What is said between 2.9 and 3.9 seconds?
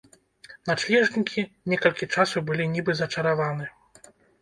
зачараваны.